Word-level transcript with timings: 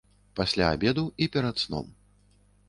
Пасля 0.39 0.69
абеду 0.77 1.03
і 1.27 1.27
перад 1.37 1.61
сном. 1.65 1.93